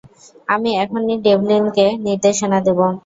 আমি 0.49 0.69
এখনই 0.83 1.15
ডেভলিনকে 1.25 1.85
নির্দেশনা 2.05 2.57
দেব। 2.65 2.79